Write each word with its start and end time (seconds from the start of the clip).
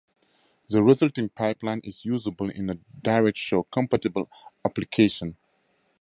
The 0.69 0.81
resulting 0.81 1.29
pipeline 1.29 1.81
is 1.83 2.05
usable 2.05 2.49
in 2.49 2.71
a 2.71 2.79
DirectShow 3.03 3.65
compatible 3.69 4.31
application. 4.65 5.37